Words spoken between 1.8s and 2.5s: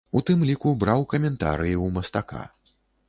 ў мастака.